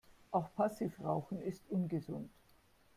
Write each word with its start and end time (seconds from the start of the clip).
Auch 0.31 0.49
Passivrauchen 0.55 1.43
ist 1.43 1.61
ungesund. 1.69 2.31